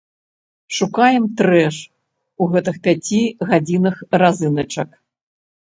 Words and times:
Шукаем 0.77 1.25
трэш 1.41 1.77
у 2.41 2.49
гэтых 2.57 2.75
пяці 2.89 3.23
гадзінах 3.53 3.95
разыначак. 4.25 4.89